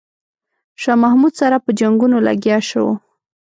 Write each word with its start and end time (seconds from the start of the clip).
شاه 0.81 0.97
محمود 1.03 1.33
سره 1.41 1.55
په 1.65 1.69
جنګونو 1.79 2.17
لګیا 2.27 2.57
شو. 2.69 2.85